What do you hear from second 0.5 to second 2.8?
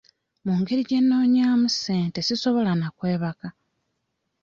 ngeri gye nnoonyaamu ssente sisobola